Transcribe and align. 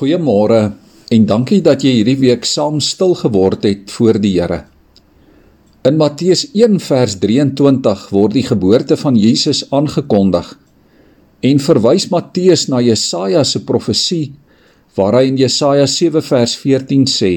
Goeiemôre 0.00 0.60
en 1.12 1.24
dankie 1.28 1.58
dat 1.60 1.82
jy 1.84 1.90
hierdie 1.98 2.16
week 2.22 2.46
saam 2.48 2.78
stil 2.80 3.10
geword 3.20 3.66
het 3.68 3.90
voor 3.92 4.16
die 4.16 4.30
Here. 4.38 4.62
In 5.84 5.98
Matteus 6.00 6.46
1 6.56 6.78
vers 6.80 7.18
23 7.20 8.06
word 8.08 8.32
die 8.38 8.44
geboorte 8.46 8.96
van 8.96 9.18
Jesus 9.20 9.60
aangekondig 9.68 10.54
en 11.44 11.60
verwys 11.60 12.08
Matteus 12.14 12.64
na 12.72 12.80
Jesaja 12.80 13.44
se 13.44 13.60
profesie 13.68 14.30
waar 14.96 15.18
hy 15.18 15.26
in 15.34 15.36
Jesaja 15.42 15.84
7 15.84 16.24
vers 16.30 16.56
14 16.62 17.04
sê: 17.04 17.34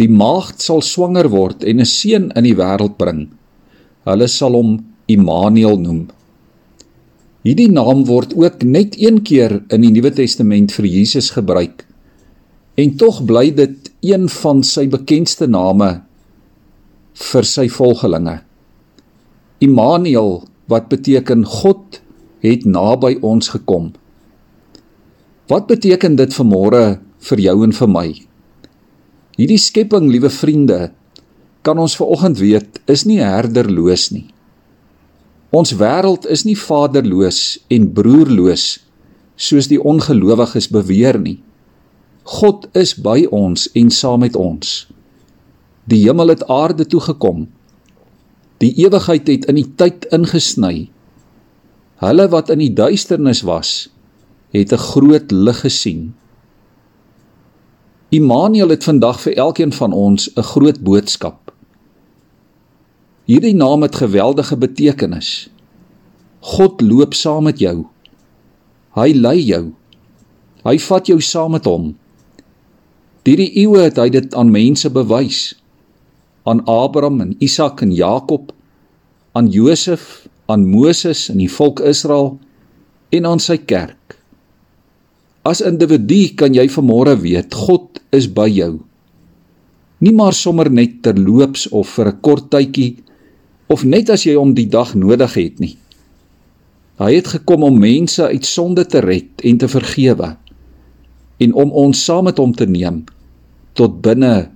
Die 0.00 0.08
maagd 0.08 0.64
sal 0.64 0.80
swanger 0.80 1.28
word 1.36 1.68
en 1.68 1.84
'n 1.84 1.92
seun 1.92 2.32
in 2.32 2.48
die 2.48 2.56
wêreld 2.56 2.96
bring. 2.96 3.28
Hulle 4.08 4.28
sal 4.28 4.56
hom 4.56 4.78
Immanuel 5.06 5.76
noem. 5.76 6.08
Hierdie 7.42 7.72
naam 7.74 8.04
word 8.06 8.36
ook 8.38 8.62
net 8.62 8.94
een 9.00 9.18
keer 9.26 9.56
in 9.74 9.82
die 9.82 9.90
Nuwe 9.90 10.12
Testament 10.14 10.70
vir 10.76 10.86
Jesus 10.86 11.32
gebruik. 11.34 11.82
En 12.78 12.94
tog 12.96 13.18
bly 13.26 13.48
dit 13.56 13.90
een 14.06 14.28
van 14.30 14.62
sy 14.62 14.86
bekendste 14.90 15.48
name 15.50 15.90
vir 17.18 17.48
sy 17.48 17.66
volgelinge. 17.68 18.38
Immanuel 19.62 20.44
wat 20.70 20.86
beteken 20.92 21.42
God 21.46 21.98
het 22.46 22.62
naby 22.66 23.16
ons 23.26 23.50
gekom. 23.54 23.90
Wat 25.50 25.66
beteken 25.66 26.14
dit 26.18 26.34
vir 26.38 26.46
môre 26.46 26.84
vir 27.26 27.42
jou 27.42 27.56
en 27.66 27.74
vir 27.74 27.90
my? 27.90 28.06
Hierdie 29.34 29.58
skepping, 29.58 30.06
liewe 30.12 30.30
vriende, 30.30 30.92
kan 31.66 31.78
ons 31.82 31.98
vanoggend 31.98 32.38
weet, 32.38 32.78
is 32.90 33.02
nie 33.08 33.18
herderloos 33.18 34.10
nie. 34.14 34.28
Ons 35.52 35.74
wêreld 35.76 36.24
is 36.32 36.46
nie 36.48 36.56
vaderloos 36.56 37.40
en 37.68 37.90
broerloos 37.92 38.64
soos 39.36 39.68
die 39.68 39.80
ongelowiges 39.80 40.70
beweer 40.72 41.18
nie. 41.20 41.42
God 42.24 42.68
is 42.78 42.94
by 42.96 43.26
ons 43.28 43.66
en 43.76 43.90
saam 43.92 44.22
met 44.24 44.38
ons. 44.38 44.86
Die 45.84 46.00
hemel 46.06 46.32
het 46.32 46.46
aarde 46.48 46.86
toe 46.88 47.02
gekom. 47.04 47.48
Die 48.62 48.72
ewigheid 48.84 49.28
het 49.28 49.44
in 49.50 49.58
die 49.58 49.68
tyd 49.76 50.06
ingesny. 50.14 50.88
Hulle 52.00 52.26
wat 52.32 52.48
in 52.54 52.62
die 52.62 52.72
duisternis 52.72 53.42
was, 53.44 53.90
het 54.56 54.72
'n 54.72 54.84
groot 54.88 55.32
lig 55.32 55.60
gesien. 55.60 56.14
Immanuel 58.08 58.68
het 58.68 58.84
vandag 58.84 59.20
vir 59.20 59.36
elkeen 59.36 59.72
van 59.72 59.92
ons 59.92 60.30
'n 60.36 60.42
groot 60.42 60.80
boodskap. 60.80 61.41
Hierdie 63.32 63.54
naam 63.56 63.80
het 63.80 63.94
geweldige 63.96 64.58
betekenis. 64.60 65.48
God 66.52 66.82
loop 66.84 67.14
saam 67.16 67.46
met 67.48 67.62
jou. 67.64 67.86
Hy 68.92 69.14
lei 69.16 69.38
jou. 69.40 69.70
Hy 70.66 70.74
vat 70.84 71.06
jou 71.08 71.16
saam 71.24 71.54
met 71.56 71.64
hom. 71.64 71.94
Hierdie 73.24 73.48
eeue 73.62 73.86
het 73.86 73.96
hy 73.96 74.10
dit 74.12 74.34
aan 74.36 74.50
mense 74.52 74.90
bewys. 74.92 75.38
Aan 76.44 76.60
Abraham 76.68 77.22
en 77.24 77.30
Isak 77.40 77.80
en 77.86 77.94
Jakob, 77.96 78.50
aan 79.32 79.48
Josef, 79.48 80.26
aan 80.52 80.66
Moses 80.68 81.30
en 81.32 81.40
die 81.40 81.48
volk 81.48 81.80
Israel 81.88 82.34
en 83.16 83.30
aan 83.30 83.40
sy 83.40 83.56
kerk. 83.56 84.18
As 85.48 85.62
individu 85.64 86.34
kan 86.36 86.52
jy 86.52 86.66
vanmôre 86.68 87.16
weet 87.22 87.56
God 87.56 88.02
is 88.12 88.28
by 88.28 88.50
jou. 88.52 88.74
Nie 90.04 90.12
maar 90.12 90.36
sommer 90.36 90.68
net 90.68 91.00
terloops 91.06 91.70
of 91.72 91.88
vir 91.96 92.12
'n 92.12 92.20
kort 92.20 92.50
tydjie 92.50 92.98
of 93.72 93.86
net 93.88 94.10
as 94.12 94.26
jy 94.28 94.36
hom 94.36 94.52
die 94.56 94.68
dag 94.68 94.92
nodig 94.98 95.34
het 95.38 95.60
nie. 95.62 95.76
Hy 97.00 97.10
het 97.16 97.30
gekom 97.32 97.64
om 97.64 97.80
mense 97.80 98.26
uit 98.28 98.44
sonde 98.46 98.84
te 98.84 99.00
red 99.00 99.42
en 99.48 99.58
te 99.58 99.68
vergewe 99.70 100.34
en 101.42 101.54
om 101.58 101.72
ons 101.84 102.04
saam 102.04 102.28
met 102.28 102.38
hom 102.38 102.52
te 102.54 102.68
neem 102.68 103.02
tot 103.78 104.02
binne 104.04 104.52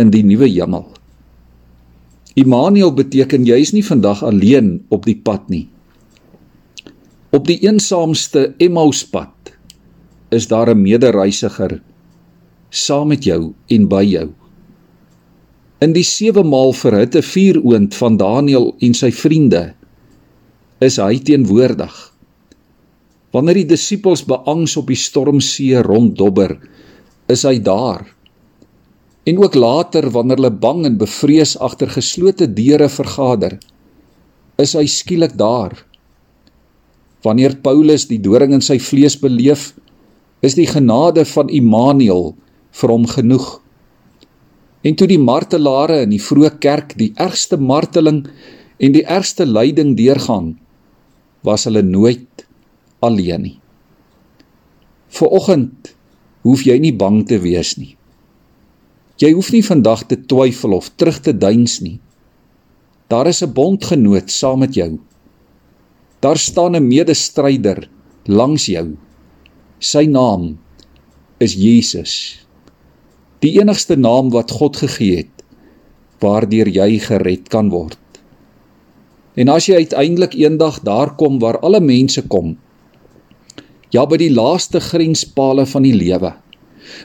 in 0.00 0.10
die 0.10 0.24
nuwe 0.26 0.48
hemel. 0.48 0.86
Immanuel 2.34 2.90
beteken 2.96 3.44
jy 3.46 3.60
is 3.62 3.74
nie 3.76 3.84
vandag 3.86 4.24
alleen 4.26 4.80
op 4.90 5.04
die 5.06 5.14
pad 5.14 5.46
nie. 5.52 5.68
Op 7.34 7.46
die 7.46 7.60
eensaamste 7.62 8.54
Emmauspad 8.62 9.52
is 10.34 10.48
daar 10.50 10.70
'n 10.74 10.82
medereisiger 10.82 11.82
saam 12.70 13.08
met 13.08 13.24
jou 13.24 13.54
en 13.68 13.88
by 13.88 14.02
jou. 14.02 14.28
In 15.84 15.92
die 15.92 16.04
sewe 16.06 16.40
maal 16.46 16.72
verhitte 16.72 17.20
vuuroond 17.20 17.94
van 17.98 18.16
Daniël 18.16 18.70
en 18.86 18.94
sy 18.96 19.10
vriende 19.12 19.74
is 20.84 20.96
hy 21.00 21.18
teenwoordig. 21.26 21.92
Wanneer 23.34 23.58
die 23.60 23.70
disippels 23.72 24.22
beangs 24.28 24.76
op 24.80 24.88
die 24.88 24.98
stormsee 24.98 25.82
ronddobber, 25.84 26.54
is 27.28 27.44
hy 27.48 27.56
daar. 27.64 28.04
En 29.28 29.40
ook 29.42 29.56
later 29.58 30.08
wanneer 30.14 30.40
hulle 30.40 30.52
bang 30.62 30.84
en 30.88 30.98
bevrees 31.00 31.54
agter 31.56 31.90
geslote 31.92 32.48
deure 32.52 32.88
vergader, 32.92 33.58
is 34.60 34.76
hy 34.78 34.84
skielik 34.90 35.36
daar. 35.40 35.74
Wanneer 37.26 37.58
Paulus 37.64 38.06
die 38.10 38.20
doring 38.22 38.54
in 38.56 38.64
sy 38.64 38.78
vlees 38.78 39.16
beleef, 39.20 39.72
is 40.44 40.56
die 40.56 40.68
genade 40.68 41.24
van 41.32 41.52
Immanuel 41.52 42.34
vir 42.80 42.92
hom 42.92 43.08
genoeg. 43.08 43.63
En 44.84 44.94
toe 44.94 45.08
die 45.08 45.20
martelare 45.20 46.02
in 46.04 46.12
die 46.12 46.20
vroeë 46.20 46.58
kerk 46.60 46.92
die 47.00 47.12
ergste 47.16 47.56
marteling 47.56 48.26
en 48.76 48.92
die 48.92 49.04
ergste 49.08 49.46
lyding 49.48 49.94
deurgaan, 49.96 50.54
was 51.44 51.64
hulle 51.68 51.82
nooit 51.84 52.44
alleen 53.04 53.46
nie. 53.48 53.58
Vooroggend 55.14 55.94
hoef 56.44 56.64
jy 56.68 56.76
nie 56.82 56.92
bang 56.92 57.22
te 57.28 57.38
wees 57.40 57.76
nie. 57.80 57.94
Jy 59.22 59.30
hoef 59.36 59.52
nie 59.54 59.62
vandag 59.64 60.04
te 60.10 60.18
twyfel 60.18 60.74
of 60.76 60.90
terug 60.98 61.22
te 61.24 61.32
duins 61.32 61.78
nie. 61.80 62.00
Daar 63.08 63.28
is 63.28 63.42
'n 63.42 63.52
bondgenoot 63.52 64.30
saam 64.30 64.58
met 64.58 64.74
jou. 64.74 64.98
Daar 66.20 66.36
staan 66.36 66.76
'n 66.76 66.88
medestryder 66.88 67.88
langs 68.26 68.66
jou. 68.66 68.96
Sy 69.78 70.04
naam 70.06 70.58
is 71.38 71.54
Jesus 71.54 72.43
die 73.44 73.54
enigste 73.60 73.96
naam 74.00 74.30
wat 74.32 74.54
God 74.56 74.78
gegee 74.80 75.22
het 75.24 75.30
waardeur 76.24 76.70
jy 76.72 76.96
gered 77.04 77.50
kan 77.52 77.68
word. 77.68 77.98
En 79.36 79.50
as 79.52 79.66
jy 79.68 79.82
uiteindelik 79.82 80.36
eendag 80.38 80.78
daar 80.86 81.10
kom 81.18 81.40
waar 81.42 81.58
alle 81.66 81.82
mense 81.84 82.22
kom, 82.32 82.54
ja 83.92 84.06
by 84.08 84.16
die 84.22 84.30
laaste 84.32 84.80
grenspale 84.80 85.66
van 85.68 85.84
die 85.84 85.92
lewe, 85.92 86.32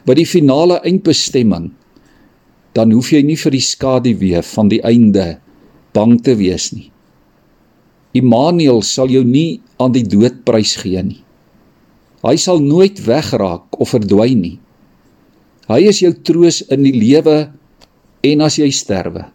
by 0.05 0.15
die 0.15 0.27
finale 0.29 0.79
eindbestemming, 0.87 1.71
dan 2.77 2.93
hoef 2.95 3.11
jy 3.11 3.23
nie 3.25 3.37
vir 3.41 3.57
die 3.57 3.65
skaduwee 3.65 4.43
van 4.53 4.71
die 4.71 4.79
einde 4.85 5.27
bang 5.97 6.15
te 6.23 6.37
wees 6.39 6.69
nie. 6.71 6.87
Immanuel 8.15 8.81
sal 8.85 9.11
jou 9.11 9.25
nie 9.25 9.59
aan 9.81 9.93
die 9.93 10.05
dood 10.05 10.45
prys 10.45 10.77
gee 10.79 11.01
nie. 11.03 11.19
Hy 12.23 12.35
sal 12.41 12.61
nooit 12.61 13.01
wegraak 13.05 13.75
of 13.79 13.93
verdwyn 13.95 14.41
nie. 14.41 14.57
Hy 15.69 15.83
is 15.85 15.99
jou 16.01 16.09
troos 16.25 16.63
in 16.73 16.81
die 16.81 16.95
lewe 16.95 17.51
en 18.25 18.41
as 18.41 18.57
jy 18.57 18.71
sterwe. 18.73 19.27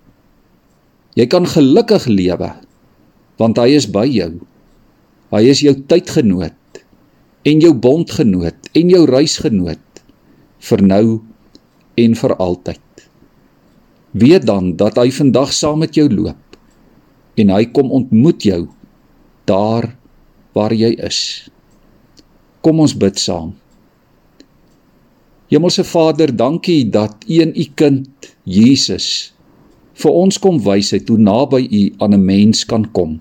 Jy 1.15 1.29
kan 1.31 1.47
gelukkig 1.47 2.09
lewe 2.11 2.51
want 3.39 3.59
hy 3.59 3.75
is 3.75 3.87
by 3.91 4.05
jou. 4.07 4.33
Hy 5.35 5.43
is 5.51 5.63
jou 5.63 5.75
tydgenoot 5.91 6.83
en 7.47 7.63
jou 7.63 7.73
bondgenoot 7.75 8.71
en 8.75 8.91
jou 8.91 9.03
reisgenoot 9.11 10.03
vir 10.69 10.83
nou 10.83 11.07
en 12.03 12.19
vir 12.19 12.37
altyd. 12.43 12.83
Weet 14.15 14.47
dan 14.51 14.75
dat 14.79 14.99
hy 14.99 15.11
vandag 15.15 15.55
saam 15.55 15.83
met 15.83 15.95
jou 15.99 16.09
loop 16.11 16.59
en 17.39 17.51
hy 17.51 17.65
kom 17.75 17.91
ontmoet 17.95 18.47
jou 18.47 18.63
daar 19.47 19.93
waar 20.55 20.75
jy 20.75 20.95
is. 20.99 21.51
Kom 22.63 22.83
ons 22.83 22.95
bid 22.99 23.19
saam. 23.21 23.53
Hemelse 25.55 25.85
Vader, 25.85 26.37
dankie 26.37 26.89
dat 26.91 27.15
U 27.31 27.39
en 27.39 27.53
U 27.55 27.65
kind 27.79 28.33
Jesus 28.43 29.31
vir 29.95 30.11
ons 30.11 30.39
kom 30.43 30.57
wys 30.65 30.89
het 30.91 31.07
hoe 31.07 31.21
naby 31.23 31.61
U 31.63 31.83
aan 32.03 32.15
'n 32.15 32.25
mens 32.25 32.65
kan 32.67 32.83
kom. 32.91 33.21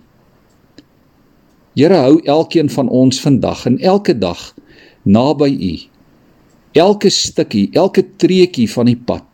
Here 1.77 1.93
hou 1.93 2.17
elkeen 2.25 2.69
van 2.69 2.89
ons 2.89 3.21
vandag 3.21 3.65
en 3.65 3.77
elke 3.77 4.17
dag 4.17 4.55
naby 5.05 5.51
U. 5.51 5.73
Elke 6.71 7.09
stukkie, 7.09 7.69
elke 7.71 8.01
treukie 8.17 8.69
van 8.69 8.85
die 8.85 8.97
pad 8.97 9.29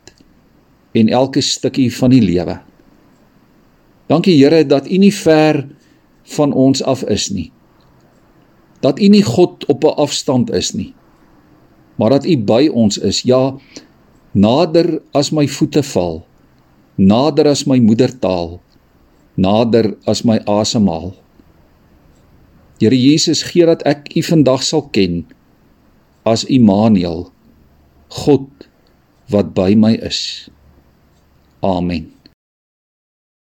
en 0.91 1.07
elke 1.07 1.41
stukkie 1.41 1.95
van 1.95 2.09
die 2.09 2.21
lewe. 2.21 2.59
Dankie 4.07 4.43
Here 4.43 4.65
dat 4.65 4.91
U 4.91 4.97
nie 4.97 5.13
ver 5.13 5.67
van 6.23 6.53
ons 6.53 6.83
af 6.83 7.03
is 7.03 7.29
nie. 7.29 7.51
Dat 8.81 8.99
U 8.99 9.07
nie 9.07 9.23
God 9.23 9.65
op 9.65 9.83
'n 9.83 9.95
afstand 9.95 10.51
is 10.51 10.73
nie 10.73 10.93
maar 11.99 12.15
dat 12.15 12.25
U 12.25 12.37
by 12.39 12.69
ons 12.71 12.97
is. 12.97 13.21
Ja, 13.27 13.57
nader 14.31 15.01
as 15.11 15.33
my 15.35 15.43
voete 15.51 15.83
val, 15.83 16.23
nader 16.95 17.49
as 17.51 17.65
my 17.67 17.79
moedertaal, 17.83 18.59
nader 19.35 19.97
as 20.07 20.23
my 20.23 20.39
asemhaal. 20.47 21.11
Here 22.79 22.95
Jesus, 22.95 23.43
gee 23.43 23.67
dat 23.67 23.83
ek 23.83 24.07
U 24.15 24.23
vandag 24.23 24.63
sal 24.63 24.87
ken 24.95 25.25
as 26.23 26.47
Immanuel, 26.47 27.27
God 28.23 28.47
wat 29.29 29.51
by 29.53 29.75
my 29.75 29.99
is. 29.99 30.47
Amen. 31.59 32.18